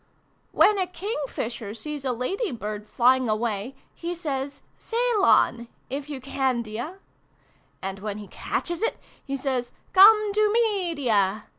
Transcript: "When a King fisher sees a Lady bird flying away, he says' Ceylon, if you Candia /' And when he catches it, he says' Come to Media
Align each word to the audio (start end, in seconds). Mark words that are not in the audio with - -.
"When 0.51 0.79
a 0.79 0.87
King 0.87 1.19
fisher 1.27 1.75
sees 1.75 2.03
a 2.03 2.11
Lady 2.11 2.49
bird 2.51 2.87
flying 2.89 3.29
away, 3.29 3.75
he 3.93 4.15
says' 4.15 4.63
Ceylon, 4.79 5.67
if 5.91 6.09
you 6.09 6.19
Candia 6.19 6.97
/' 7.41 7.81
And 7.83 7.99
when 7.99 8.17
he 8.17 8.25
catches 8.27 8.81
it, 8.81 8.97
he 9.23 9.37
says' 9.37 9.71
Come 9.93 10.33
to 10.33 10.51
Media 10.51 11.45